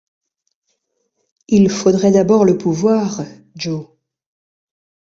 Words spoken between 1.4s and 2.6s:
Il faudrait d’abord le